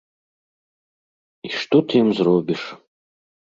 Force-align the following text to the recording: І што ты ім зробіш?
І 1.49 1.53
што 1.59 1.77
ты 1.93 2.03
ім 2.07 2.11
зробіш? 2.23 2.61